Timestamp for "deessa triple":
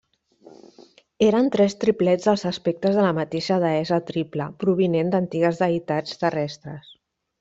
3.65-4.49